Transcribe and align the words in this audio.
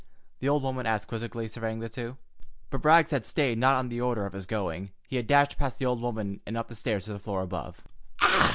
the 0.39 0.49
old 0.49 0.63
woman 0.63 0.87
asked 0.87 1.07
quizzically, 1.07 1.47
surveying 1.47 1.79
the 1.79 1.87
two. 1.87 2.17
But 2.71 2.83
Rags 2.83 3.11
had 3.11 3.23
stayed 3.23 3.59
not 3.59 3.75
on 3.75 3.87
the 3.89 4.01
order 4.01 4.25
of 4.25 4.33
his 4.33 4.47
going. 4.47 4.89
He 5.07 5.17
had 5.17 5.27
dashed 5.27 5.59
past 5.59 5.77
the 5.77 5.85
old 5.85 6.01
woman 6.01 6.39
and 6.43 6.57
up 6.57 6.69
the 6.69 6.75
stairs 6.75 7.05
to 7.05 7.13
the 7.13 7.19
floor 7.19 7.43
above. 7.43 7.83